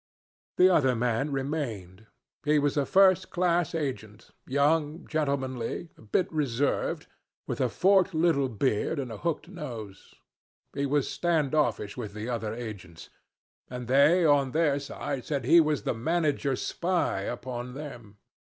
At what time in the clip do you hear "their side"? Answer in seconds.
14.53-15.23